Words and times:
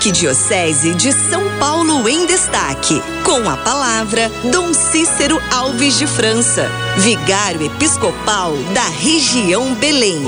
Arquidiocese 0.00 0.94
de 0.94 1.12
São 1.12 1.42
Paulo 1.58 2.08
em 2.08 2.24
Destaque. 2.24 3.02
Com 3.22 3.46
a 3.46 3.54
palavra, 3.58 4.32
Dom 4.50 4.72
Cícero 4.72 5.38
Alves 5.50 5.98
de 5.98 6.06
França, 6.06 6.70
vigário 6.96 7.66
episcopal 7.66 8.56
da 8.72 8.88
região 8.88 9.74
Belém. 9.74 10.24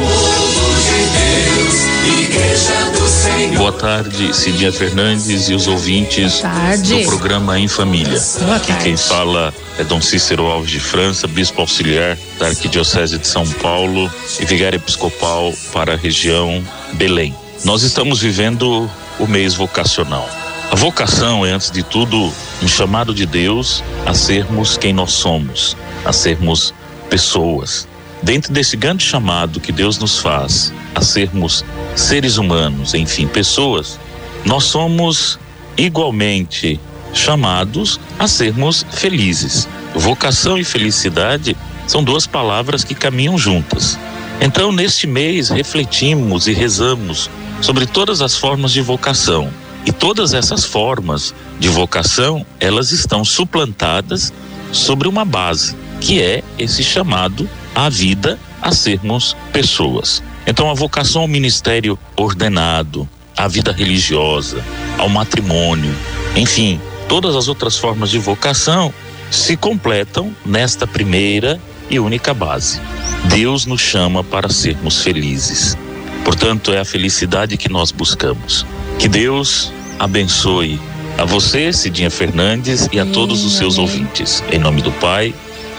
Boa 3.56 3.72
tarde, 3.72 4.36
Cidinha 4.36 4.70
Fernandes 4.70 5.48
e 5.48 5.54
os 5.54 5.66
ouvintes 5.66 6.42
do 6.86 7.06
programa 7.06 7.58
Em 7.58 7.66
Família. 7.66 8.20
Aqui 8.54 8.74
quem 8.82 8.94
fala 8.94 9.54
é 9.78 9.84
Dom 9.84 10.02
Cícero 10.02 10.44
Alves 10.44 10.70
de 10.70 10.80
França, 10.80 11.26
bispo 11.26 11.62
auxiliar 11.62 12.18
da 12.38 12.48
Arquidiocese 12.48 13.16
de 13.16 13.26
São 13.26 13.48
Paulo 13.52 14.12
e 14.38 14.44
vigário 14.44 14.76
episcopal 14.76 15.50
para 15.72 15.94
a 15.94 15.96
região 15.96 16.62
Belém. 16.92 17.34
Nós 17.64 17.82
estamos 17.82 18.20
vivendo 18.20 18.90
o 19.18 19.26
mês 19.26 19.54
vocacional. 19.54 20.28
A 20.70 20.74
vocação 20.74 21.44
é, 21.44 21.50
antes 21.50 21.70
de 21.70 21.82
tudo, 21.82 22.32
um 22.62 22.68
chamado 22.68 23.14
de 23.14 23.26
Deus 23.26 23.84
a 24.06 24.14
sermos 24.14 24.76
quem 24.76 24.92
nós 24.92 25.12
somos, 25.12 25.76
a 26.04 26.12
sermos 26.12 26.72
pessoas. 27.10 27.86
Dentro 28.22 28.52
desse 28.52 28.76
grande 28.76 29.04
chamado 29.04 29.60
que 29.60 29.72
Deus 29.72 29.98
nos 29.98 30.18
faz 30.18 30.72
a 30.94 31.02
sermos 31.02 31.64
seres 31.94 32.38
humanos, 32.38 32.94
enfim, 32.94 33.26
pessoas, 33.26 33.98
nós 34.44 34.64
somos 34.64 35.38
igualmente 35.76 36.80
chamados 37.12 38.00
a 38.18 38.26
sermos 38.26 38.86
felizes. 38.92 39.68
Vocação 39.94 40.56
e 40.56 40.64
felicidade 40.64 41.56
são 41.86 42.02
duas 42.02 42.26
palavras 42.26 42.84
que 42.84 42.94
caminham 42.94 43.36
juntas. 43.36 43.98
Então, 44.44 44.72
neste 44.72 45.06
mês, 45.06 45.50
refletimos 45.50 46.48
e 46.48 46.52
rezamos 46.52 47.30
sobre 47.60 47.86
todas 47.86 48.20
as 48.20 48.36
formas 48.36 48.72
de 48.72 48.80
vocação. 48.80 49.48
E 49.86 49.92
todas 49.92 50.34
essas 50.34 50.64
formas 50.64 51.32
de 51.60 51.68
vocação, 51.68 52.44
elas 52.58 52.90
estão 52.90 53.24
suplantadas 53.24 54.32
sobre 54.72 55.06
uma 55.06 55.24
base, 55.24 55.76
que 56.00 56.20
é 56.20 56.42
esse 56.58 56.82
chamado 56.82 57.48
à 57.72 57.88
vida 57.88 58.36
a 58.60 58.72
sermos 58.72 59.36
pessoas. 59.52 60.20
Então 60.44 60.68
a 60.68 60.74
vocação 60.74 61.22
ao 61.22 61.28
ministério 61.28 61.96
ordenado, 62.16 63.08
à 63.36 63.46
vida 63.46 63.70
religiosa, 63.70 64.60
ao 64.98 65.08
matrimônio, 65.08 65.94
enfim, 66.34 66.80
todas 67.08 67.36
as 67.36 67.46
outras 67.46 67.78
formas 67.78 68.10
de 68.10 68.18
vocação 68.18 68.92
se 69.30 69.56
completam 69.56 70.34
nesta 70.44 70.84
primeira 70.84 71.60
e 71.90 71.98
única 71.98 72.32
base. 72.32 72.80
Deus 73.24 73.66
nos 73.66 73.80
chama 73.80 74.22
para 74.24 74.48
sermos 74.48 75.02
felizes. 75.02 75.76
Portanto, 76.24 76.72
é 76.72 76.78
a 76.78 76.84
felicidade 76.84 77.56
que 77.56 77.68
nós 77.68 77.90
buscamos. 77.90 78.64
Que 78.98 79.08
Deus 79.08 79.72
abençoe 79.98 80.80
a 81.18 81.24
você, 81.24 81.72
Cidinha 81.72 82.10
Fernandes, 82.10 82.88
e 82.92 82.98
a 82.98 83.06
todos 83.06 83.44
os 83.44 83.56
seus 83.56 83.78
ouvintes. 83.78 84.42
Em 84.50 84.58
nome 84.58 84.82
do 84.82 84.92
Pai, 84.92 85.34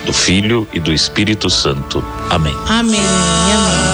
do 0.06 0.14
Filho 0.14 0.68
e 0.74 0.80
do 0.80 0.92
Espírito 0.92 1.50
Santo. 1.50 2.04
Amém. 2.30 2.56
Amém. 2.68 3.00
Amém. 3.00 3.93